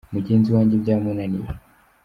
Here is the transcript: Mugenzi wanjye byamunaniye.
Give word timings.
Mugenzi 0.13 0.47
wanjye 0.55 0.75
byamunaniye. 0.83 1.49